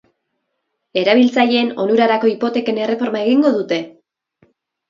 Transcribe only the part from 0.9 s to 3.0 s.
Erabiltzaileen onurarako hipoteken